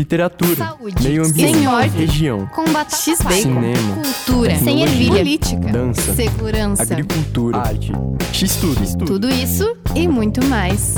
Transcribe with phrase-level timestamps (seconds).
[0.00, 1.02] literatura, Saúde.
[1.02, 1.88] meio ambiente, Esporte.
[1.90, 3.30] região, Com batata X-Bacon.
[3.42, 4.58] cinema, Cultura.
[4.58, 5.16] Sem ervilha.
[5.18, 5.72] Política.
[5.72, 6.82] dança, Segurança.
[6.82, 7.92] agricultura, arte,
[8.32, 10.94] x-tudo, Tudo isso e muito mais.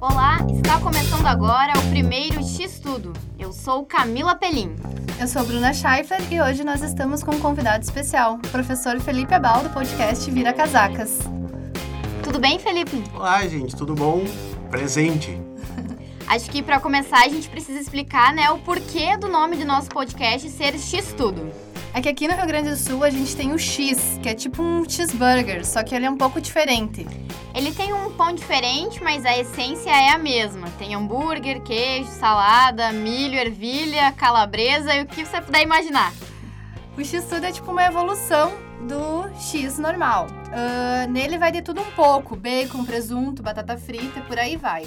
[0.00, 3.12] Olá, está começando agora o primeiro X Tudo.
[3.38, 4.74] Eu sou Camila Pelim.
[5.20, 9.32] Eu sou Bruna Scheifler e hoje nós estamos com um convidado especial, o professor Felipe
[9.32, 11.20] Abal, do podcast Vira Casacas.
[12.24, 13.00] Tudo bem, Felipe?
[13.14, 14.24] Olá, gente, tudo bom?
[14.70, 15.38] Presente.
[16.32, 19.90] Acho que para começar a gente precisa explicar, né, o porquê do nome do nosso
[19.90, 21.52] podcast ser X Tudo.
[21.92, 24.34] É que aqui no Rio Grande do Sul a gente tem o X, que é
[24.34, 27.06] tipo um cheeseburger, só que ele é um pouco diferente.
[27.54, 30.68] Ele tem um pão diferente, mas a essência é a mesma.
[30.78, 36.14] Tem hambúrguer, queijo, salada, milho, ervilha, calabresa e o que você puder imaginar.
[36.96, 38.54] O X tudo é tipo uma evolução
[38.88, 40.28] do X normal.
[40.50, 44.86] Ah, nele vai de tudo um pouco, bacon, presunto, batata frita e por aí vai.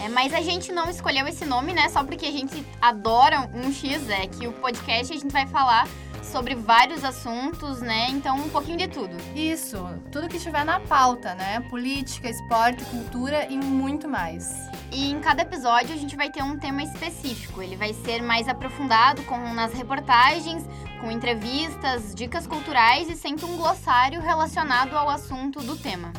[0.00, 1.88] É, mas a gente não escolheu esse nome, né?
[1.90, 5.86] Só porque a gente adora um X, é que o podcast a gente vai falar
[6.22, 8.08] sobre vários assuntos, né?
[8.08, 9.14] Então, um pouquinho de tudo.
[9.34, 9.76] Isso,
[10.10, 11.60] tudo que estiver na pauta, né?
[11.68, 14.54] Política, esporte, cultura e muito mais.
[14.92, 17.62] E em cada episódio a gente vai ter um tema específico.
[17.62, 20.64] Ele vai ser mais aprofundado com nas reportagens,
[21.00, 26.12] com entrevistas, dicas culturais e sempre um glossário relacionado ao assunto do tema.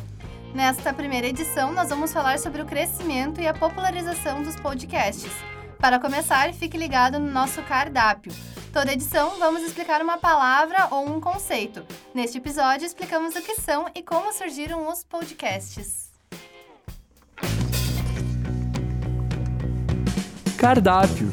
[0.54, 5.32] Nesta primeira edição, nós vamos falar sobre o crescimento e a popularização dos podcasts.
[5.78, 8.30] Para começar, fique ligado no nosso cardápio.
[8.70, 11.82] Toda edição, vamos explicar uma palavra ou um conceito.
[12.14, 16.12] Neste episódio, explicamos o que são e como surgiram os podcasts.
[20.58, 21.28] cardápio,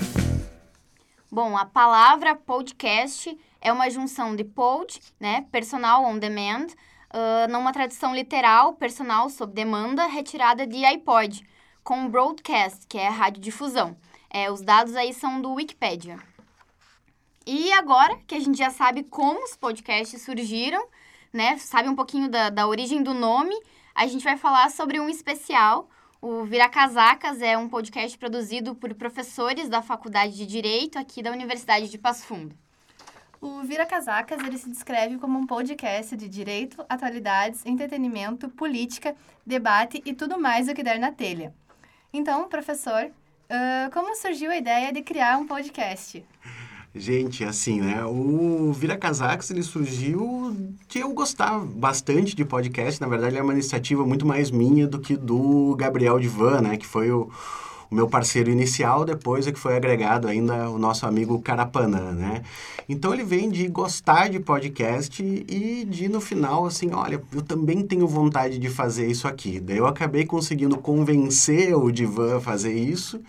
[1.32, 6.70] Bom, a palavra podcast é uma junção de pod, né, personal on demand,
[7.12, 11.44] ah, numa tradução literal, personal sob demanda, retirada de iPod,
[11.84, 13.98] com broadcast, que é radiodifusão.
[14.30, 16.20] É, os dados aí são do Wikipedia.
[17.48, 20.88] E agora que a gente já sabe como os podcasts surgiram,
[21.34, 23.56] né, sabe um pouquinho da, da origem do nome,
[23.96, 25.90] a gente vai falar sobre um especial.
[26.22, 31.32] O Vira Casacas é um podcast produzido por professores da Faculdade de Direito aqui da
[31.32, 32.56] Universidade de Passo Fundo.
[33.42, 40.02] O Vira Casacas ele se descreve como um podcast de direito, atualidades, entretenimento, política, debate
[40.06, 41.54] e tudo mais o que der na telha.
[42.12, 43.10] Então, professor,
[43.50, 46.24] ah, como surgiu a ideia de criar um podcast?
[46.94, 48.04] Gente, assim, né?
[48.04, 53.00] O Vira Casacos, ele surgiu de eu gostar bastante de podcast.
[53.00, 56.78] Na verdade, é uma iniciativa muito mais minha do que do Gabriel Divan, né?
[56.78, 57.32] Que foi o,
[57.92, 62.44] o meu parceiro inicial, depois é que foi agregado ainda o nosso amigo Carapanã, né?
[62.88, 67.82] Então, ele vem de gostar de podcast e de, no final, assim, olha, eu também
[67.86, 69.60] tenho vontade de fazer isso aqui.
[69.60, 73.20] Daí eu acabei conseguindo convencer o Divan a fazer isso.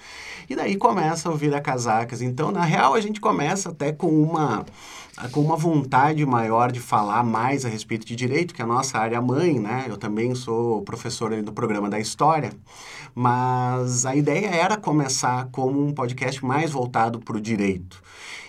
[0.48, 2.20] E daí começa o Vira Casacas.
[2.20, 4.64] Então, na real, a gente começa até com uma
[5.28, 8.98] com uma vontade maior de falar mais a respeito de direito, que é a nossa
[8.98, 9.86] área mãe, né?
[9.88, 12.52] Eu também sou professor do programa da História,
[13.14, 18.02] mas a ideia era começar como um podcast mais voltado para o direito.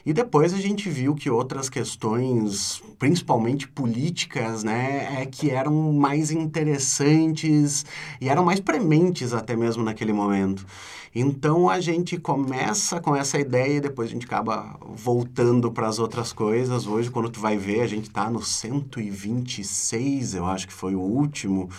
[0.06, 6.32] E depois a gente viu que outras questões, principalmente políticas, né, é que eram mais
[6.32, 7.86] interessantes
[8.20, 10.66] e eram mais prementes até mesmo naquele momento.
[11.14, 16.00] Então a gente começa com essa ideia e depois a gente acaba voltando para as
[16.00, 16.88] outras coisas.
[16.88, 21.02] Hoje, quando tu vai ver, a gente está no 126, eu acho que foi o
[21.02, 21.70] último.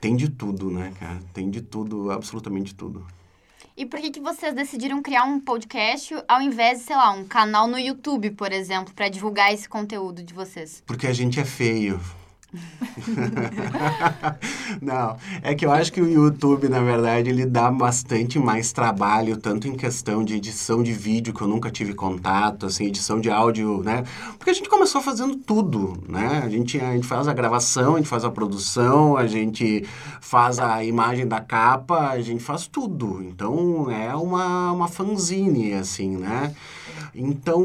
[0.00, 1.18] Tem de tudo, né, cara?
[1.34, 3.04] Tem de tudo, absolutamente tudo.
[3.78, 7.24] E por que, que vocês decidiram criar um podcast ao invés de, sei lá, um
[7.24, 10.82] canal no YouTube, por exemplo, para divulgar esse conteúdo de vocês?
[10.84, 12.00] Porque a gente é feio.
[14.80, 19.36] Não, é que eu acho que o YouTube, na verdade, ele dá bastante mais trabalho,
[19.36, 23.30] tanto em questão de edição de vídeo, que eu nunca tive contato, assim, edição de
[23.30, 24.04] áudio, né?
[24.38, 26.40] Porque a gente começou fazendo tudo, né?
[26.42, 29.84] A gente, a gente faz a gravação, a gente faz a produção, a gente
[30.20, 33.22] faz a imagem da capa, a gente faz tudo.
[33.22, 36.54] Então, é uma, uma fanzine, assim, né?
[37.14, 37.62] Então,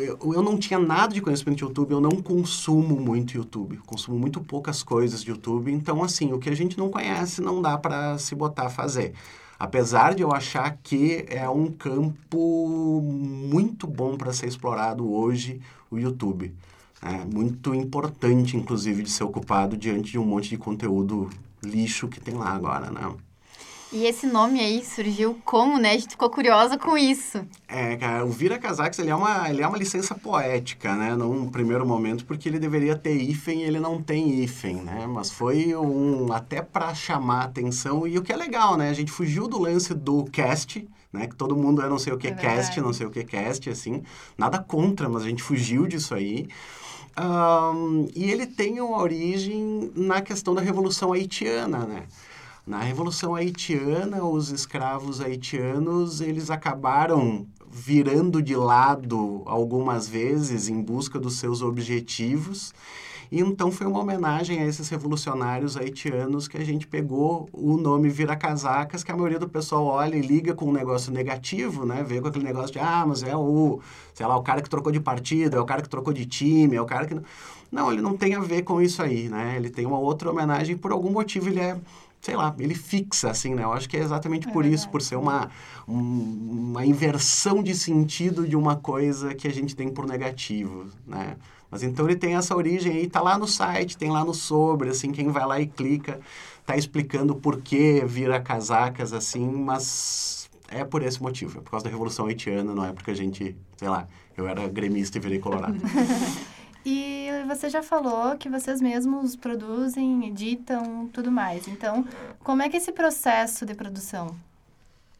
[0.00, 4.18] eu, eu não tinha nada de conhecimento de YouTube, eu não consumo muito YouTube, consumo
[4.18, 7.76] muito poucas coisas de YouTube, então, assim, o que a gente não conhece não dá
[7.78, 9.12] para se botar a fazer.
[9.58, 15.60] Apesar de eu achar que é um campo muito bom para ser explorado hoje,
[15.90, 16.54] o YouTube.
[17.02, 21.28] É muito importante, inclusive, de ser ocupado diante de um monte de conteúdo
[21.62, 23.14] lixo que tem lá agora, né?
[23.92, 25.90] E esse nome aí surgiu como, né?
[25.90, 27.44] A gente ficou curiosa com isso.
[27.66, 31.16] É, cara, o Vira Casacos, ele é uma, ele é uma licença poética, né?
[31.16, 35.08] Num primeiro momento, porque ele deveria ter hífen e ele não tem hífen, né?
[35.08, 38.90] Mas foi um até para chamar atenção e o que é legal, né?
[38.90, 41.26] A gente fugiu do lance do cast, né?
[41.26, 42.80] Que todo mundo é não sei o que É cast, verdade.
[42.82, 44.04] não sei o que cast, assim.
[44.38, 46.46] Nada contra, mas a gente fugiu disso aí.
[47.16, 52.04] Ahn, e ele tem uma origem na questão da Revolução Haitiana, né?
[52.70, 61.18] Na Revolução Haitiana, os escravos haitianos, eles acabaram virando de lado algumas vezes em busca
[61.18, 62.72] dos seus objetivos.
[63.28, 68.08] E então foi uma homenagem a esses revolucionários haitianos que a gente pegou o nome
[68.08, 72.04] Vira-Casacas, que a maioria do pessoal olha e liga com um negócio negativo, né?
[72.04, 73.80] Vê com aquele negócio de, ah, mas é o,
[74.14, 76.76] sei lá, o cara que trocou de partido, é o cara que trocou de time,
[76.76, 77.16] é o cara que...
[77.16, 77.24] não-"
[77.70, 79.54] Não, ele não tem a ver com isso aí, né?
[79.56, 81.78] Ele tem uma outra homenagem, por algum motivo ele é
[82.20, 83.64] sei lá, ele fixa, assim, né?
[83.64, 85.50] Eu acho que é exatamente por isso, por ser uma,
[85.88, 91.36] um- uma inversão de sentido de uma coisa que a gente tem por negativo, né?
[91.70, 94.88] Mas então ele tem essa origem aí, tá lá no site, tem lá no sobre,
[94.90, 96.20] assim, quem vai lá e clica,
[96.66, 101.84] tá explicando por que vira casacas, assim, mas é por esse motivo, é por causa
[101.84, 104.06] da Revolução Haitiana, não é porque a gente, sei lá,
[104.36, 105.76] eu era gremista e virei colorado.
[106.84, 111.68] E você já falou que vocês mesmos produzem, editam, tudo mais.
[111.68, 112.06] Então,
[112.42, 114.34] como é que é esse processo de produção?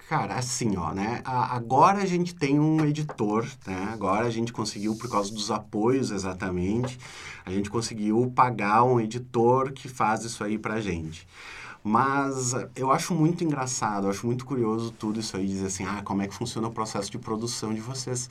[0.08, 1.22] Cara, assim, ó, né?
[1.24, 3.90] Agora a gente tem um editor, né?
[3.92, 6.98] Agora a gente conseguiu, por causa dos apoios exatamente,
[7.46, 11.28] a gente conseguiu pagar um editor que faz isso aí pra gente.
[11.82, 16.02] Mas eu acho muito engraçado, eu acho muito curioso tudo isso aí, dizer assim, ah,
[16.04, 18.28] como é que funciona o processo de produção de vocês.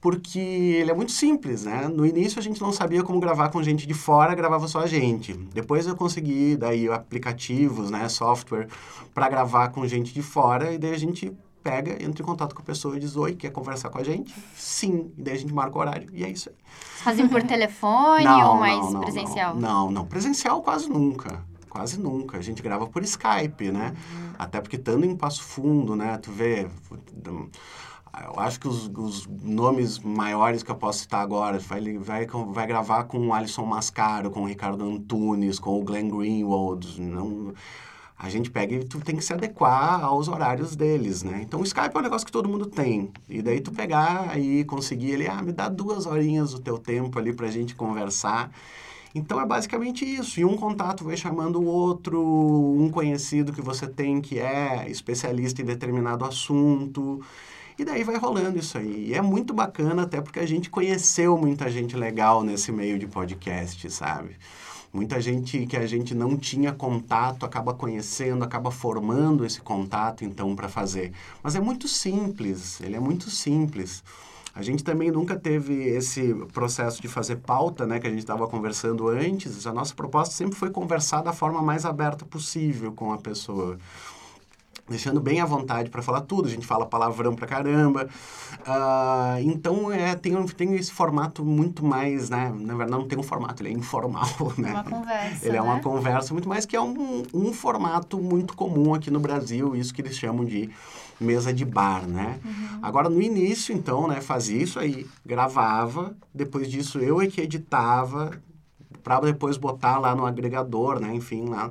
[0.00, 1.88] Porque ele é muito simples, né?
[1.88, 4.86] No início a gente não sabia como gravar com gente de fora, gravava só a
[4.86, 5.34] gente.
[5.52, 8.68] Depois eu consegui, daí, aplicativos, né, software,
[9.12, 11.32] para gravar com gente de fora, e daí a gente
[11.62, 14.32] pega, entra em contato com a pessoa e diz, oi, quer conversar com a gente?
[14.54, 15.10] Sim.
[15.18, 16.54] E daí a gente marca o horário, e é isso aí.
[17.02, 19.56] Fazem por telefone ou mais presencial?
[19.56, 21.44] Não, não, Presencial quase nunca.
[21.76, 22.38] Quase nunca.
[22.38, 23.94] A gente grava por Skype, né?
[24.38, 26.16] Até porque estando em Passo Fundo, né?
[26.16, 26.66] Tu vê...
[28.24, 32.66] Eu acho que os, os nomes maiores que eu posso citar agora, vai, vai, vai
[32.66, 36.98] gravar com o Alisson Mascaro, com o Ricardo Antunes, com o Glenn Greenwald.
[36.98, 37.52] Não,
[38.18, 41.42] a gente pega e tu tem que se adequar aos horários deles, né?
[41.42, 43.12] Então o Skype é um negócio que todo mundo tem.
[43.28, 47.18] E daí tu pegar aí conseguir ele, ah, me dá duas horinhas do teu tempo
[47.18, 48.50] ali pra gente conversar.
[49.16, 50.38] Então é basicamente isso.
[50.38, 55.62] E um contato vai chamando o outro, um conhecido que você tem que é especialista
[55.62, 57.24] em determinado assunto.
[57.78, 59.08] E daí vai rolando isso aí.
[59.08, 63.06] E é muito bacana, até porque a gente conheceu muita gente legal nesse meio de
[63.06, 64.36] podcast, sabe?
[64.92, 70.54] Muita gente que a gente não tinha contato acaba conhecendo, acaba formando esse contato, então,
[70.54, 71.12] para fazer.
[71.42, 74.04] Mas é muito simples, ele é muito simples.
[74.56, 78.48] A gente também nunca teve esse processo de fazer pauta, né, que a gente estava
[78.48, 79.66] conversando antes.
[79.66, 83.76] A nossa proposta sempre foi conversar da forma mais aberta possível com a pessoa
[84.88, 86.48] deixando bem à vontade para falar tudo.
[86.48, 88.08] A gente fala palavrão pra caramba.
[88.64, 92.50] Ah, então, é, tem, tem esse formato muito mais, né?
[92.56, 94.26] Na verdade, não tem um formato, ele é informal,
[94.56, 94.70] né?
[94.70, 95.82] Uma conversa, Ele é uma né?
[95.82, 100.00] conversa muito mais que é um, um formato muito comum aqui no Brasil, isso que
[100.00, 100.70] eles chamam de
[101.20, 102.38] mesa de bar, né?
[102.44, 102.78] Uhum.
[102.82, 108.30] Agora, no início, então, né, fazia isso aí, gravava, depois disso eu é que editava,
[109.02, 111.70] para depois botar lá no agregador, né, enfim, lá,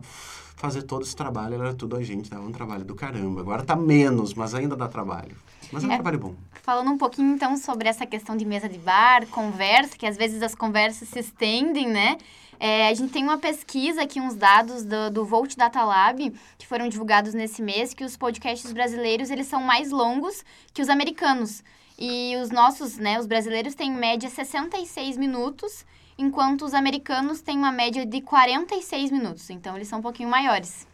[0.55, 3.41] fazer todo esse trabalho, era tudo a gente, dava um trabalho do caramba.
[3.41, 5.35] Agora tá menos, mas ainda dá trabalho.
[5.71, 5.95] Mas é um É.
[5.95, 6.35] trabalho bom.
[6.63, 10.41] Falando um pouquinho então sobre essa questão de mesa de bar, conversa, que às vezes
[10.41, 12.17] as conversas se estendem, né?
[12.59, 16.65] É, a gente tem uma pesquisa aqui, uns dados do, do Volt Data Lab, que
[16.65, 21.63] foram divulgados nesse mês, que os podcasts brasileiros, eles são mais longos que os americanos.
[21.99, 25.85] E os nossos, né, os brasileiros têm em média 66 minutos,
[26.17, 29.49] enquanto os americanos têm uma média de 46 minutos.
[29.49, 30.87] Então, eles são um pouquinho maiores.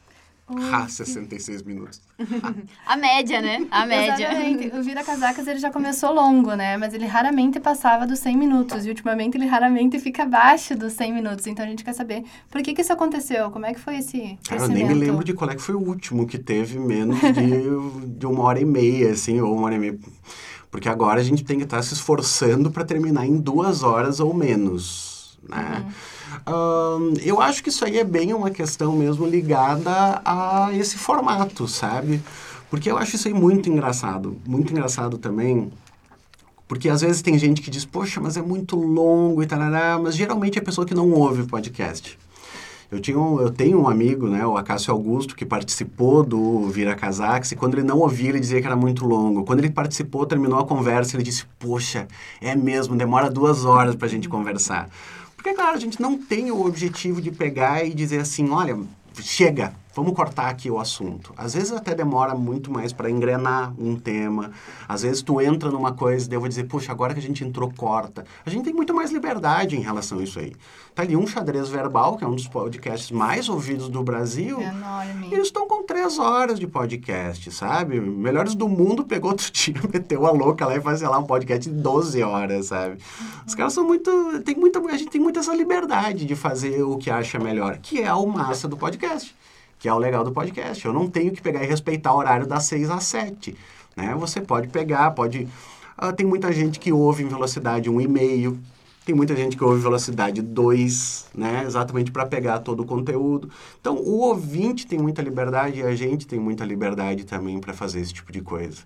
[0.72, 2.02] Ah, 66 minutos.
[2.86, 3.66] A média, né?
[3.72, 4.28] A média.
[4.28, 4.76] Exatamente.
[4.76, 6.78] O Vira Casacas ele já começou longo, né?
[6.78, 8.86] Mas ele raramente passava dos 100 minutos.
[8.86, 11.48] E ultimamente ele raramente fica abaixo dos 100 minutos.
[11.48, 13.52] Então a gente quer saber por que, que isso aconteceu?
[13.52, 15.76] Como é que foi esse Cara, eu nem me lembro de qual é que foi
[15.76, 19.76] o último que teve menos de, de uma hora e meia, assim, ou uma hora
[19.76, 20.00] e meia.
[20.70, 24.34] Porque agora a gente tem que estar se esforçando para terminar em duas horas ou
[24.34, 25.86] menos, né?
[27.24, 32.22] Eu acho que isso aí é bem uma questão mesmo ligada a esse formato, sabe?
[32.70, 34.38] Porque eu acho isso aí muito engraçado.
[34.46, 35.72] Muito engraçado também
[36.72, 39.60] porque às vezes tem gente que diz, poxa, mas é muito longo e tal,
[40.02, 42.18] mas geralmente é pessoa que não ouve podcast.
[42.90, 46.96] Eu, tinha um, eu tenho um amigo, né, o Acácio Augusto, que participou do Vira
[46.96, 49.44] Casax, e quando ele não ouvia, ele dizia que era muito longo.
[49.44, 52.08] Quando ele participou, terminou a conversa, ele disse, poxa,
[52.40, 54.90] é mesmo, demora duas horas para a gente conversar.
[55.42, 58.78] Porque, claro, a gente não tem o objetivo de pegar e dizer assim, olha,
[59.20, 61.34] chega, vamos cortar aqui o assunto.
[61.38, 64.52] Às vezes até demora muito mais para engrenar um tema.
[64.88, 67.44] Às vezes tu entra numa coisa e eu vou dizer, puxa, agora que a gente
[67.44, 68.26] entrou, corta.
[68.46, 70.54] A gente tem muito mais liberdade em relação a isso aí.
[70.94, 74.60] Tá ali um xadrez verbal, que é um dos podcasts mais ouvidos do Brasil.
[74.60, 75.30] É enorme.
[75.30, 78.00] E eles estão com três horas de podcast, sabe?
[78.00, 81.70] Melhores do Mundo pegou outro dia, meteu a louca lá e fazia lá um podcast
[81.70, 82.98] de 12 horas, sabe?
[83.46, 84.42] Os caras são muito.
[84.44, 88.02] Tem muita, a gente tem muito essa liberdade de fazer o que acha melhor, que
[88.02, 89.34] é o massa do podcast
[89.82, 90.86] que é o legal do podcast.
[90.86, 93.58] Eu não tenho que pegar e respeitar o horário das 6 às 7.
[93.98, 94.16] Né?
[94.16, 95.48] Você pode pegar, pode.
[96.00, 98.58] Uh, tem muita gente que ouve em velocidade 1,5.
[99.04, 101.64] Tem muita gente que ouve velocidade 2, né?
[101.66, 103.50] Exatamente para pegar todo o conteúdo.
[103.80, 108.00] Então, o ouvinte tem muita liberdade e a gente tem muita liberdade também para fazer
[108.02, 108.84] esse tipo de coisa.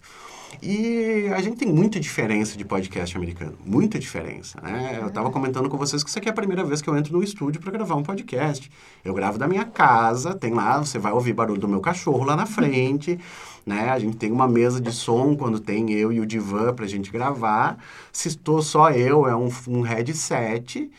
[0.61, 4.99] E a gente tem muita diferença de podcast americano, muita diferença, né?
[5.01, 7.13] Eu estava comentando com vocês que isso aqui é a primeira vez que eu entro
[7.13, 8.71] no estúdio para gravar um podcast.
[9.03, 12.35] Eu gravo da minha casa, tem lá, você vai ouvir barulho do meu cachorro lá
[12.35, 13.19] na frente,
[13.65, 13.89] né?
[13.89, 16.89] A gente tem uma mesa de som quando tem eu e o Divan para a
[16.89, 17.77] gente gravar.
[18.11, 20.89] Se estou só eu, é um, um headset.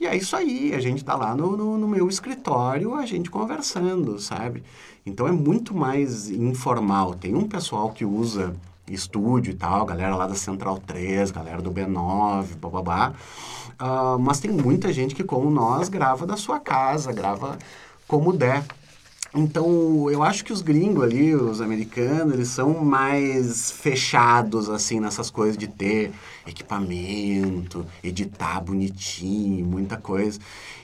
[0.00, 3.30] E é isso aí, a gente está lá no, no, no, meu escritório, a gente
[3.30, 4.62] conversando, sabe?
[5.06, 7.14] Então é muito mais informal.
[7.14, 8.54] Tem um pessoal que usa
[8.88, 13.12] estúdio e tal, galera lá da Central 3, galera do B9, bababá.
[13.80, 17.58] Uh, mas tem muita gente que, como nós, grava da sua casa, grava
[18.06, 18.64] como der.
[19.34, 25.28] Então, eu acho que os gringos ali, os americanos, eles são mais fechados, assim, nessas
[25.28, 26.12] coisas de ter
[26.46, 30.38] equipamento, editar bonitinho, muita coisa.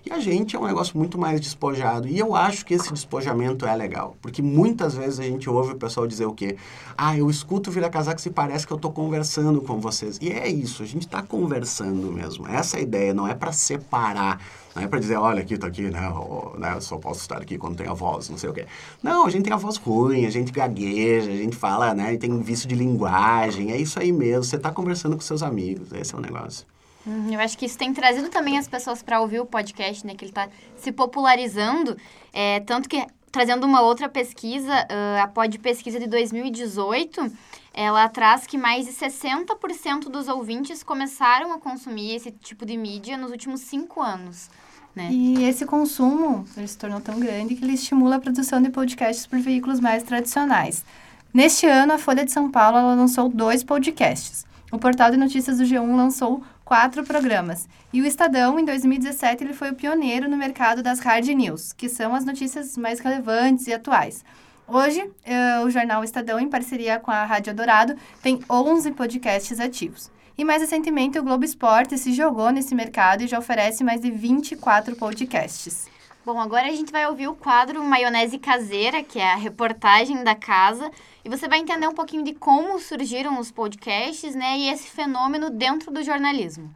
[0.04, 2.08] E a gente é um negócio muito mais despojado.
[2.08, 4.16] E eu acho que esse despojamento é legal.
[4.22, 6.56] Porque muitas vezes a gente ouve o pessoal dizer o quê?
[6.96, 10.18] Ah, eu escuto Vira Casaco e parece que eu estou conversando com vocês.
[10.20, 12.46] E é isso, a gente está conversando mesmo.
[12.48, 14.40] Essa é a ideia, não é para separar.
[14.74, 17.58] Não é para dizer, olha, aqui, tô aqui, né, eu, né, só posso estar aqui
[17.58, 18.66] quando tem a voz, não sei o quê.
[19.02, 22.40] Não, a gente tem a voz ruim, a gente gagueja, a gente fala, né, tem
[22.40, 24.44] vício de linguagem, é isso aí mesmo.
[24.44, 26.66] Você está conversando com seus amigos, esse é o negócio.
[27.07, 30.14] Uhum, eu acho que isso tem trazido também as pessoas para ouvir o podcast, né?
[30.14, 31.97] Que ele está se popularizando.
[32.33, 37.33] É, tanto que, trazendo uma outra pesquisa, uh, a Pod Pesquisa de 2018,
[37.73, 43.16] ela traz que mais de 60% dos ouvintes começaram a consumir esse tipo de mídia
[43.16, 44.50] nos últimos cinco anos.
[44.95, 45.09] Né?
[45.11, 49.26] E esse consumo ele se tornou tão grande que ele estimula a produção de podcasts
[49.26, 50.85] por veículos mais tradicionais.
[51.33, 54.45] Neste ano, a Folha de São Paulo lançou dois podcasts.
[54.72, 57.68] O portal de notícias do G1 lançou quatro programas.
[57.92, 61.88] E o Estadão, em 2017, ele foi o pioneiro no mercado das hard news, que
[61.88, 64.24] são as notícias mais relevantes e atuais.
[64.68, 70.08] Hoje, uh, o jornal Estadão, em parceria com a Rádio Dourado, tem 11 podcasts ativos.
[70.38, 74.12] E mais recentemente, o Globo Esporte se jogou nesse mercado e já oferece mais de
[74.12, 75.88] 24 podcasts.
[76.22, 80.34] Bom, agora a gente vai ouvir o quadro Maionese Caseira, que é a reportagem da
[80.34, 80.90] casa,
[81.24, 85.48] e você vai entender um pouquinho de como surgiram os podcasts, né, e esse fenômeno
[85.48, 86.70] dentro do jornalismo.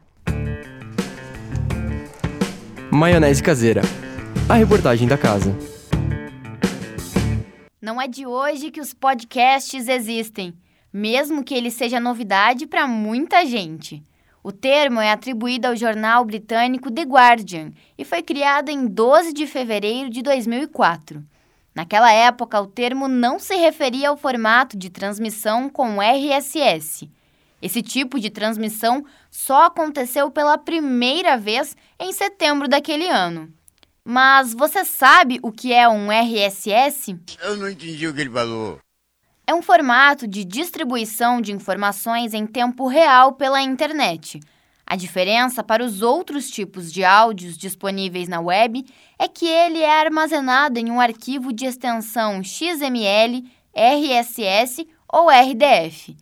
[2.91, 3.81] Maionese Caseira,
[4.49, 5.55] a reportagem da casa.
[7.79, 10.55] Não é de hoje que os podcasts existem,
[10.91, 14.03] mesmo que ele seja novidade para muita gente.
[14.45, 19.47] O termo é atribuído ao jornal britânico The Guardian e foi criado em 12 de
[19.47, 21.25] fevereiro de 2004.
[21.73, 27.09] Naquela época, o termo não se referia ao formato de transmissão com RSS.
[27.59, 33.51] Esse tipo de transmissão só aconteceu pela primeira vez em setembro daquele ano.
[34.03, 37.17] Mas você sabe o que é um RSS?
[37.41, 38.79] Eu não entendi o que ele falou.
[39.47, 44.39] É um formato de distribuição de informações em tempo real pela internet.
[44.87, 48.83] A diferença para os outros tipos de áudios disponíveis na web
[49.19, 56.17] é que ele é armazenado em um arquivo de extensão XML, RSS ou RDF.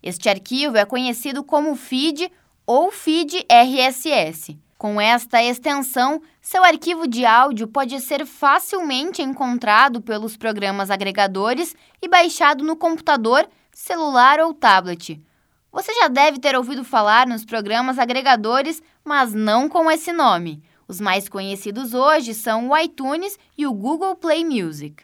[0.00, 2.30] Este arquivo é conhecido como feed
[2.64, 4.56] ou feed RSS.
[4.78, 12.06] Com esta extensão, seu arquivo de áudio pode ser facilmente encontrado pelos programas agregadores e
[12.06, 15.20] baixado no computador, celular ou tablet.
[15.72, 20.62] Você já deve ter ouvido falar nos programas agregadores, mas não com esse nome.
[20.86, 25.02] Os mais conhecidos hoje são o iTunes e o Google Play Music.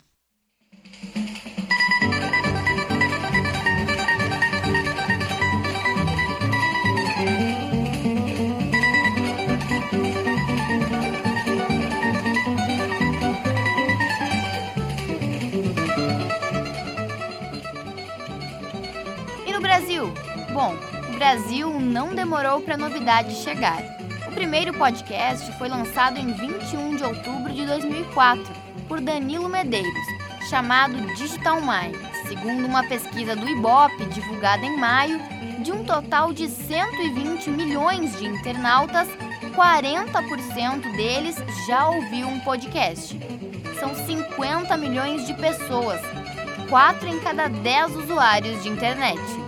[21.15, 23.81] Brasil não demorou para a novidade chegar.
[24.27, 28.45] O primeiro podcast foi lançado em 21 de outubro de 2004
[28.89, 30.05] por Danilo Medeiros,
[30.51, 31.95] chamado Digital Mind.
[32.27, 35.21] Segundo uma pesquisa do Ibope divulgada em maio,
[35.63, 39.09] de um total de 120 milhões de internautas,
[39.55, 43.19] 40% deles já ouviu um podcast.
[43.79, 46.01] São 50 milhões de pessoas,
[46.69, 49.44] 4 em cada 10 usuários de internet.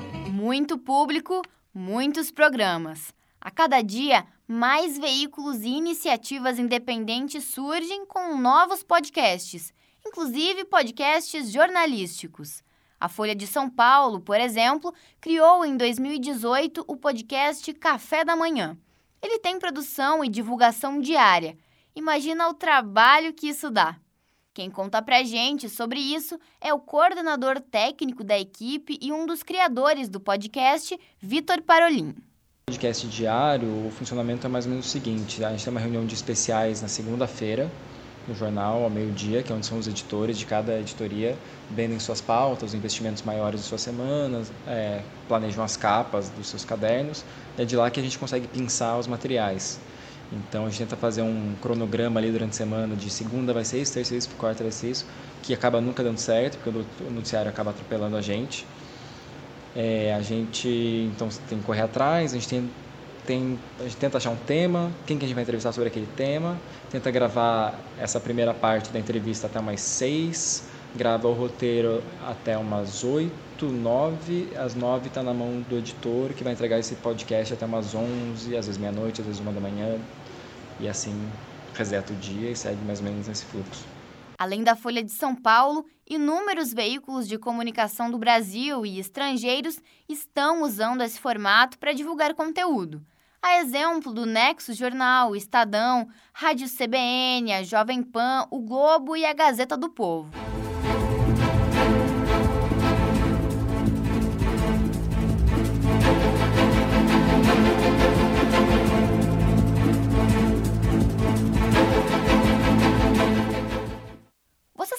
[0.46, 1.42] Muito público,
[1.74, 3.12] muitos programas.
[3.40, 9.74] A cada dia, mais veículos e iniciativas independentes surgem com novos podcasts,
[10.06, 12.62] inclusive podcasts jornalísticos.
[13.00, 18.78] A Folha de São Paulo, por exemplo, criou em 2018 o podcast Café da Manhã.
[19.20, 21.58] Ele tem produção e divulgação diária.
[21.92, 23.98] Imagina o trabalho que isso dá.
[24.56, 29.42] Quem conta pra gente sobre isso é o coordenador técnico da equipe e um dos
[29.42, 32.14] criadores do podcast, Vitor Parolin.
[32.64, 36.06] Podcast diário, o funcionamento é mais ou menos o seguinte: a gente tem uma reunião
[36.06, 37.70] de especiais na segunda-feira,
[38.26, 41.36] no jornal, ao meio-dia, que é onde são os editores de cada editoria,
[41.70, 46.64] vendem suas pautas, os investimentos maiores de suas semanas, é, planejam as capas dos seus
[46.64, 47.26] cadernos,
[47.58, 49.78] é de lá que a gente consegue pensar os materiais.
[50.32, 53.80] Então a gente tenta fazer um cronograma ali durante a semana, de segunda vai ser
[53.80, 55.06] isso, terça isso, quarta vai ser isso,
[55.42, 56.70] que acaba nunca dando certo, porque
[57.04, 58.66] o noticiário acaba atropelando a gente.
[59.74, 62.70] É, a gente então tem que correr atrás, a gente tem,
[63.26, 66.08] tem, a gente tenta achar um tema, quem que a gente vai entrevistar sobre aquele
[66.16, 66.58] tema,
[66.90, 70.64] tenta gravar essa primeira parte da entrevista até umas seis,
[70.94, 76.42] grava o roteiro até umas oito, nove, às nove está na mão do editor que
[76.42, 79.98] vai entregar esse podcast até umas onze, às vezes meia-noite, às vezes uma da manhã,
[80.80, 81.30] e assim
[81.74, 83.84] reseta o dia e segue mais ou menos nesse fluxo.
[84.38, 89.78] Além da Folha de São Paulo, inúmeros veículos de comunicação do Brasil e estrangeiros
[90.08, 93.02] estão usando esse formato para divulgar conteúdo.
[93.40, 99.32] A exemplo do Nexo Jornal, Estadão, Rádio CBN, a Jovem Pan, o Globo e a
[99.32, 100.30] Gazeta do Povo.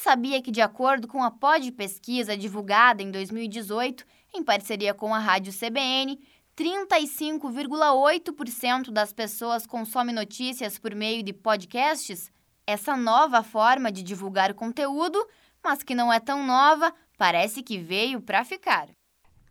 [0.07, 5.19] Sabia que, de acordo com a Pod Pesquisa divulgada em 2018, em parceria com a
[5.19, 6.17] Rádio CBN,
[6.55, 12.31] 35,8% das pessoas consomem notícias por meio de podcasts?
[12.65, 15.19] Essa nova forma de divulgar conteúdo,
[15.61, 18.87] mas que não é tão nova, parece que veio para ficar.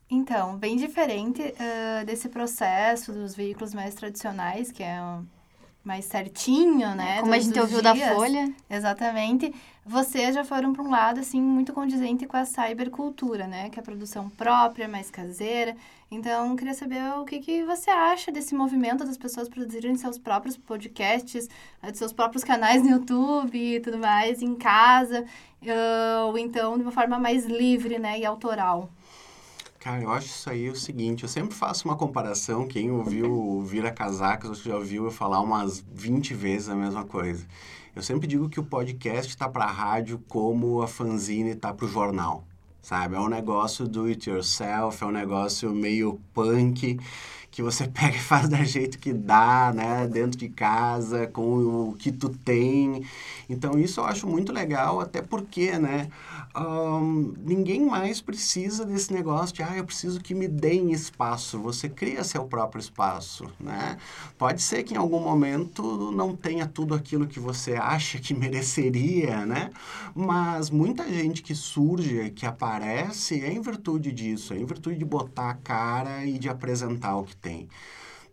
[0.09, 5.03] Então, bem diferente uh, desse processo dos veículos mais tradicionais, que é
[5.87, 7.21] mais certinho, né?
[7.21, 7.97] Como a gente ouviu dias.
[7.97, 8.53] da Folha.
[8.69, 9.55] Exatamente.
[9.85, 13.71] Vocês já foram para um lado, assim, muito condizente com a cybercultura, né?
[13.71, 15.77] Que é a produção própria, mais caseira.
[16.11, 20.57] Então, queria saber o que, que você acha desse movimento das pessoas produzirem seus próprios
[20.57, 21.49] podcasts,
[21.81, 25.25] eh, seus próprios canais no YouTube e tudo mais, em casa,
[26.27, 28.19] ou então de uma forma mais livre, né?
[28.19, 28.91] E autoral.
[29.87, 33.93] Cara, eu acho isso aí o seguinte, eu sempre faço uma comparação, quem ouviu Vira
[33.93, 37.47] Casacas, já ouviu eu falar umas 20 vezes a mesma coisa.
[37.95, 41.87] Eu sempre digo que o podcast está para a rádio como a fanzine está para
[41.87, 42.43] o jornal,
[42.83, 43.15] sabe?
[43.15, 46.99] É um negócio do it yourself, é um negócio meio punk,
[47.57, 50.07] que você pega e faz da jeito que dá, né?
[50.07, 53.03] Dentro de casa, com o que tu tem.
[53.49, 56.09] Então, isso eu acho muito legal, até porque, né?
[56.55, 61.59] Um, ninguém mais precisa desse negócio de, ah, eu preciso que me deem espaço.
[61.61, 63.97] Você cria seu próprio espaço, né?
[64.37, 69.47] Pode ser que em algum momento não tenha tudo aquilo que você acha que mereceria,
[69.47, 69.71] né?
[70.15, 75.05] Mas muita gente que surge, que aparece, é em virtude disso, é em virtude de
[75.07, 77.69] botar a cara e de apresentar o que tem.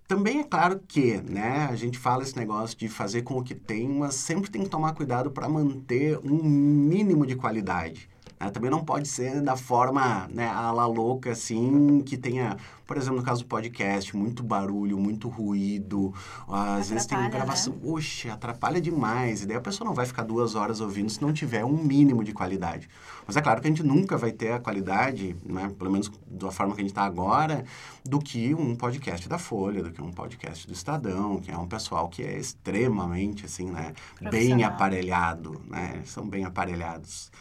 [0.07, 3.55] Também é claro que, né, a gente fala esse negócio de fazer com o que
[3.55, 8.09] tem, mas sempre tem que tomar cuidado para manter um mínimo de qualidade.
[8.43, 8.51] Né?
[8.51, 13.17] Também não pode ser da forma, né, a la louca, assim, que tenha, por exemplo,
[13.17, 16.13] no caso do podcast, muito barulho, muito ruído.
[16.47, 17.79] Às atrapalha, vezes tem gravação, né?
[17.83, 19.43] oxe, atrapalha demais.
[19.43, 22.23] E daí a pessoa não vai ficar duas horas ouvindo se não tiver um mínimo
[22.23, 22.89] de qualidade.
[23.25, 26.51] Mas é claro que a gente nunca vai ter a qualidade, né, pelo menos da
[26.51, 27.63] forma que a gente está agora,
[28.03, 31.67] do que um podcast da Folha, do que um podcast do Estadão, que é um
[31.67, 33.93] pessoal que é extremamente, assim, né,
[34.29, 37.31] bem aparelhado, né, são bem aparelhados.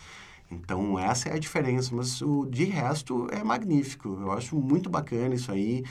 [0.52, 4.08] Então, essa é a diferença, mas o de resto é magnífico.
[4.20, 5.82] Eu acho muito bacana isso aí.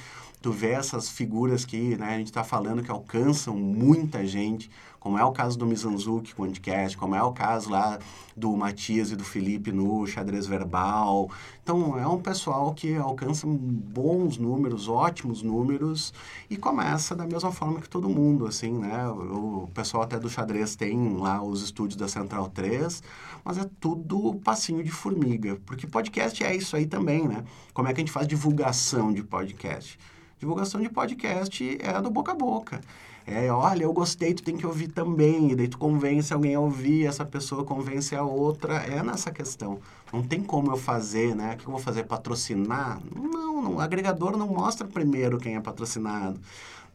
[0.41, 4.69] Tu vê essas figuras que né, a gente está falando que alcançam muita gente
[5.01, 7.97] como é o caso do Mizanzuki Podcast, como é o caso lá
[8.38, 11.27] do Matias e do Felipe no Xadrez Verbal.
[11.63, 16.13] Então, é um pessoal que alcança bons números, ótimos números
[16.51, 19.10] e começa da mesma forma que todo mundo, assim, né?
[19.10, 23.01] O pessoal até do xadrez tem lá os estúdios da Central 3,
[23.43, 27.43] mas é tudo passinho de formiga, porque podcast é isso aí também, né?
[27.73, 29.97] Como é que a gente faz divulgação de podcast?
[30.41, 32.82] Divulgação de podcast é do boca a boca.
[33.27, 35.51] É, olha, eu gostei, tu tem que ouvir também.
[35.51, 38.77] E daí tu convence alguém a ouvir, essa pessoa convence a outra.
[38.77, 39.80] É nessa questão.
[40.12, 41.54] Não tem como eu fazer, né?
[41.54, 42.06] O que eu vou fazer?
[42.06, 42.99] Patrocinar?
[43.15, 46.39] Não, não o agregador não mostra primeiro quem é patrocinado.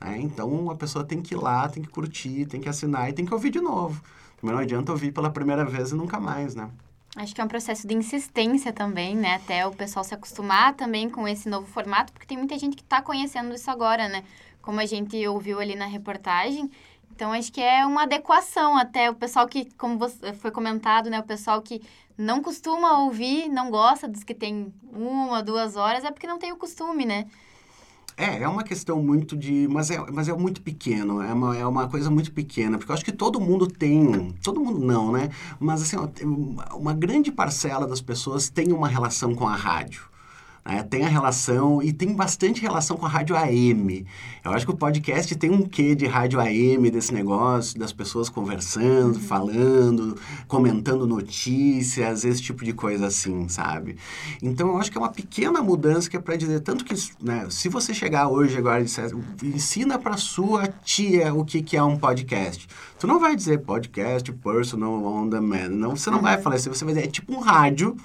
[0.00, 0.18] Né?
[0.22, 3.24] Então, a pessoa tem que ir lá, tem que curtir, tem que assinar e tem
[3.24, 4.02] que ouvir de novo.
[4.40, 6.68] Também não adianta ouvir pela primeira vez e nunca mais, né?
[7.16, 9.36] Acho que é um processo de insistência também, né?
[9.36, 12.82] Até o pessoal se acostumar também com esse novo formato, porque tem muita gente que
[12.82, 14.22] está conhecendo isso agora, né?
[14.60, 16.70] Como a gente ouviu ali na reportagem.
[17.10, 19.98] Então, acho que é uma adequação até o pessoal que, como
[20.38, 21.18] foi comentado, né?
[21.18, 21.80] O pessoal que
[22.18, 26.52] não costuma ouvir, não gosta dos que tem uma, duas horas, é porque não tem
[26.52, 27.24] o costume, né?
[28.16, 29.68] É, é uma questão muito de.
[29.68, 32.94] Mas é, mas é muito pequeno, é uma, é uma coisa muito pequena, porque eu
[32.94, 34.32] acho que todo mundo tem.
[34.42, 35.28] Todo mundo não, né?
[35.60, 35.96] Mas assim,
[36.74, 40.15] uma grande parcela das pessoas tem uma relação com a rádio.
[40.66, 40.82] Né?
[40.82, 44.04] Tem a relação, e tem bastante relação com a rádio AM.
[44.44, 48.28] Eu acho que o podcast tem um quê de rádio AM, desse negócio, das pessoas
[48.28, 49.20] conversando, uhum.
[49.20, 50.16] falando,
[50.48, 53.96] comentando notícias, esse tipo de coisa assim, sabe?
[54.42, 57.46] Então, eu acho que é uma pequena mudança que é para dizer, tanto que, né,
[57.48, 61.82] se você chegar hoje agora e disser, ensina para sua tia o que, que é
[61.82, 62.66] um podcast.
[62.98, 66.24] Tu não vai dizer podcast personal on demand, não, você não uhum.
[66.24, 67.96] vai falar isso, você vai dizer, é tipo um rádio,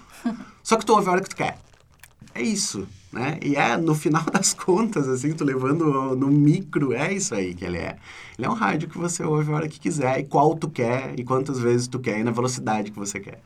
[0.62, 1.58] só que tu ouve a hora que tu quer
[2.34, 3.38] é isso, né?
[3.42, 7.66] E é, no final das contas, assim, tu levando no micro, é isso aí que
[7.66, 7.98] ele é.
[8.38, 11.18] Ele é um rádio que você ouve a hora que quiser, e qual tu quer,
[11.20, 13.42] e quantas vezes tu quer, e na velocidade que você quer.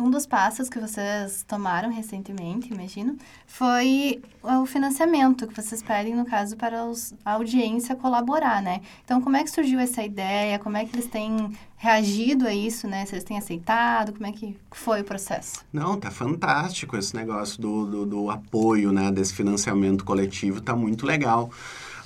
[0.00, 6.24] Um dos passos que vocês tomaram recentemente, imagino, foi o financiamento que vocês pedem, no
[6.24, 8.80] caso, para os, a audiência colaborar, né?
[9.04, 10.58] Então, como é que surgiu essa ideia?
[10.58, 13.04] Como é que eles têm reagido a isso, né?
[13.04, 14.14] Se eles têm aceitado?
[14.14, 15.62] Como é que foi o processo?
[15.70, 19.10] Não, tá fantástico esse negócio do, do, do apoio, né?
[19.10, 21.50] Desse financiamento coletivo, tá muito legal.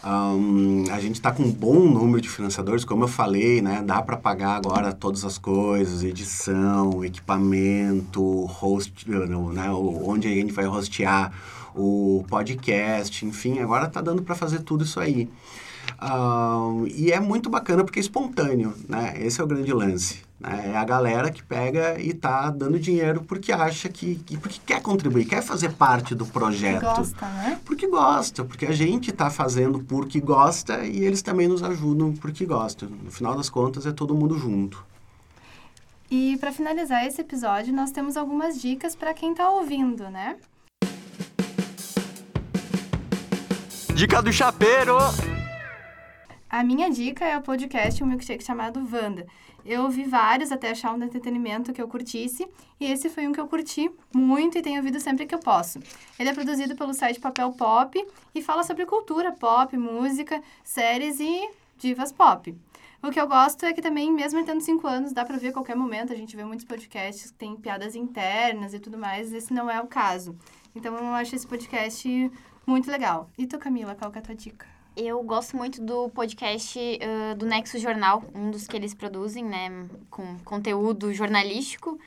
[0.04, 3.82] Um, a gente está com um bom número de financiadores, como eu falei, né?
[3.82, 9.70] Dá para pagar agora todas as coisas, edição, equipamento, host, né?
[9.70, 11.32] onde a gente vai hostear
[11.74, 15.28] o podcast, enfim, agora está dando para fazer tudo isso aí.
[16.00, 19.14] Um, e é muito bacana porque é espontâneo, né?
[19.18, 20.22] Esse é o grande lance.
[20.38, 20.72] Né?
[20.74, 24.82] É a galera que pega e tá dando dinheiro porque acha que, que porque quer
[24.82, 26.80] contribuir, quer fazer parte do projeto.
[26.80, 27.60] Porque gosta, né?
[27.64, 32.44] Porque gosta, porque a gente está fazendo porque gosta e eles também nos ajudam porque
[32.44, 32.88] gostam.
[32.88, 34.84] No final das contas, é todo mundo junto.
[36.10, 40.36] E para finalizar esse episódio, nós temos algumas dicas para quem está ouvindo, né?
[43.94, 44.98] Dica do chapeiro!
[46.54, 49.26] A minha dica é o podcast Um Milkshake chamado Wanda.
[49.66, 52.46] Eu ouvi vários até achar um de entretenimento que eu curtisse,
[52.78, 55.80] e esse foi um que eu curti muito e tenho ouvido sempre que eu posso.
[56.16, 58.00] Ele é produzido pelo site Papel Pop
[58.32, 62.56] e fala sobre cultura pop, música, séries e divas pop.
[63.02, 65.52] O que eu gosto é que também, mesmo tendo cinco anos, dá pra ver a
[65.52, 66.12] qualquer momento.
[66.12, 69.32] A gente vê muitos podcasts que tem piadas internas e tudo mais.
[69.32, 70.38] Esse não é o caso.
[70.72, 72.30] Então, eu acho esse podcast
[72.64, 73.28] muito legal.
[73.36, 74.73] E tu, Camila, qual é a tua dica?
[74.96, 79.88] Eu gosto muito do podcast uh, do Nexo Jornal, um dos que eles produzem, né,
[80.08, 81.98] com conteúdo jornalístico,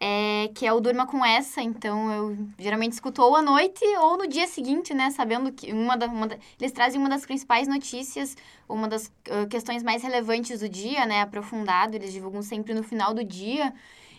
[0.00, 1.62] é, que é o Durma com Essa.
[1.62, 5.96] Então, eu geralmente escuto ou à noite ou no dia seguinte, né, sabendo que uma
[5.96, 8.36] da, uma da, eles trazem uma das principais notícias,
[8.68, 11.94] uma das uh, questões mais relevantes do dia, né, aprofundado.
[11.94, 13.72] Eles divulgam sempre no final do dia.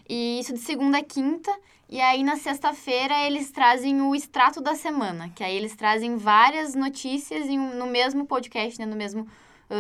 [0.08, 1.52] E isso de segunda a quinta.
[1.90, 6.74] E aí, na sexta-feira, eles trazem o extrato da semana, que aí eles trazem várias
[6.74, 8.86] notícias em, no mesmo podcast, né?
[8.86, 9.28] No mesmo.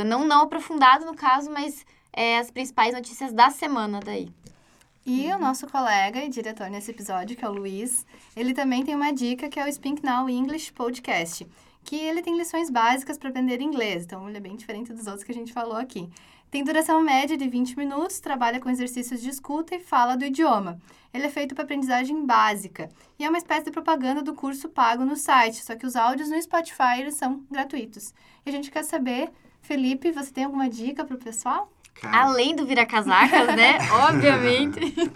[0.05, 4.29] Não, não aprofundado no caso, mas é, as principais notícias da semana daí.
[5.05, 5.35] E uhum.
[5.35, 9.11] o nosso colega e diretor nesse episódio, que é o Luiz, ele também tem uma
[9.11, 11.45] dica que é o Speak Now English Podcast,
[11.83, 15.25] que ele tem lições básicas para aprender inglês, então ele é bem diferente dos outros
[15.25, 16.09] que a gente falou aqui.
[16.53, 20.79] Tem duração média de 20 minutos, trabalha com exercícios de escuta e fala do idioma.
[21.11, 25.03] Ele é feito para aprendizagem básica e é uma espécie de propaganda do curso pago
[25.03, 28.13] no site, só que os áudios no Spotify são gratuitos.
[28.45, 29.31] E a gente quer saber,
[29.63, 31.73] Felipe, você tem alguma dica para o pessoal?
[32.01, 33.77] Cara, Além do vira-casacas, né?
[34.09, 35.11] Obviamente.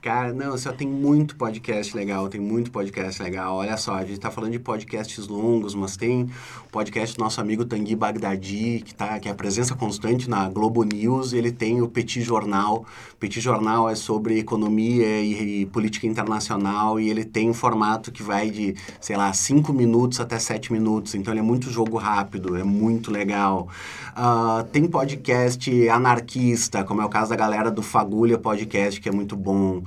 [0.00, 3.56] Cara, não, só tem muito podcast legal, tem muito podcast legal.
[3.56, 6.22] Olha só, a gente tá falando de podcasts longos, mas tem
[6.64, 10.48] o podcast do nosso amigo Tanguy Bagdadi, que, tá, que é a presença constante na
[10.48, 12.86] Globo News, ele tem o Petit Jornal.
[13.18, 18.22] Petit Jornal é sobre economia e, e política internacional e ele tem um formato que
[18.22, 21.14] vai de, sei lá, 5 minutos até 7 minutos.
[21.14, 23.68] Então ele é muito jogo rápido, é muito legal.
[24.16, 29.12] Uh, tem podcast anarquista, como é o caso da galera do Fagulha Podcast, que é
[29.12, 29.82] muito bom.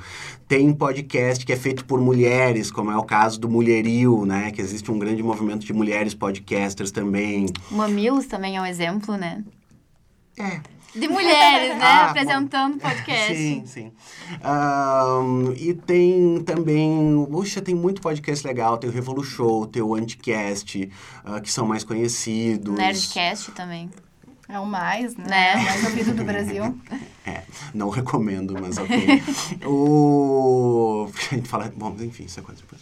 [0.48, 4.52] Tem podcast que é feito por mulheres, como é o caso do Mulheril, né?
[4.52, 7.48] Que existe um grande movimento de mulheres podcasters também.
[7.70, 9.44] Mamilos também é um exemplo, né?
[10.40, 10.62] É,
[10.96, 11.84] De mulheres, né?
[11.84, 13.36] Ah, Apresentando podcast.
[13.36, 13.92] Sim, sim.
[14.42, 17.28] Ahn, e tem também.
[17.30, 18.78] Puxa, tem muito podcast legal.
[18.78, 20.90] Tem o Revolu Show, tem o Anticast,
[21.26, 22.76] ah, que são mais conhecidos.
[22.76, 23.90] Nerdcast também.
[24.48, 25.26] É o mais, né?
[25.28, 25.54] Né?
[25.54, 26.78] É o mais ouvido do Brasil.
[27.26, 27.42] É,
[27.74, 29.24] não recomendo, mas ok.
[29.66, 31.08] o...
[31.32, 31.72] A gente fala...
[31.74, 32.82] Bom, enfim, isso é coisa depois.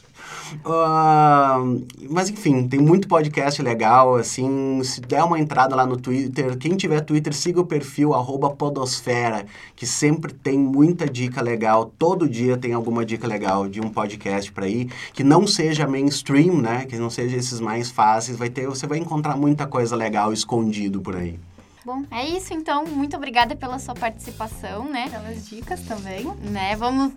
[0.65, 6.57] Ahn, mas enfim, tem muito podcast legal, assim, se der uma entrada lá no Twitter,
[6.57, 9.45] quem tiver Twitter, siga o perfil arroba podosfera,
[9.75, 14.51] que sempre tem muita dica legal, todo dia tem alguma dica legal de um podcast
[14.51, 18.67] para ir, que não seja mainstream, né, que não seja esses mais fáceis, vai ter,
[18.67, 21.39] você vai encontrar muita coisa legal escondido por aí.
[21.85, 22.85] Bom, é isso então.
[22.85, 25.09] Muito obrigada pela sua participação, né?
[25.09, 26.25] Pelas dicas também.
[26.41, 26.75] né?
[26.75, 27.13] Vamos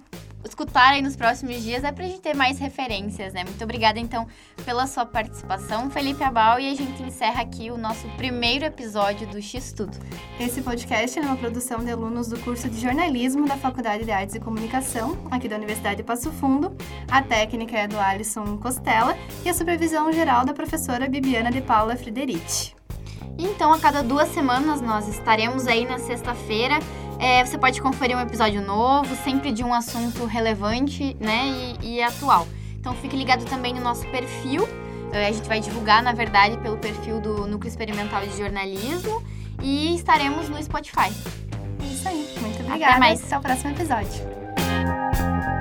[0.46, 3.44] escutar aí nos próximos dias, é pra gente ter mais referências, né?
[3.44, 4.26] Muito obrigada, então,
[4.64, 9.40] pela sua participação, Felipe Abal, e a gente encerra aqui o nosso primeiro episódio do
[9.40, 9.96] X Tudo.
[10.38, 14.34] Esse podcast é uma produção de alunos do curso de jornalismo da Faculdade de Artes
[14.34, 16.76] e Comunicação, aqui da Universidade de Passo Fundo.
[17.10, 21.96] A técnica é do Alisson Costela e a supervisão geral da professora Bibiana de Paula
[21.96, 22.83] Frederici.
[23.38, 26.78] Então, a cada duas semanas nós estaremos aí na sexta-feira.
[27.18, 32.02] É, você pode conferir um episódio novo, sempre de um assunto relevante, né, e, e
[32.02, 32.46] atual.
[32.78, 34.68] Então, fique ligado também no nosso perfil.
[35.12, 39.22] É, a gente vai divulgar, na verdade, pelo perfil do Núcleo Experimental de Jornalismo
[39.62, 41.12] e estaremos no Spotify.
[41.80, 42.34] É isso aí.
[42.40, 42.98] Muito obrigada.
[42.98, 43.24] mais.
[43.24, 45.53] Até o próximo episódio.